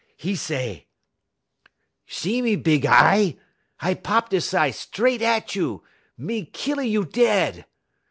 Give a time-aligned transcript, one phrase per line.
[0.23, 0.87] 'E say:
[2.07, 3.37] "'See me big y eye?
[3.81, 5.83] I pop dis y eye stret at you,
[6.17, 7.67] me kill a you dead.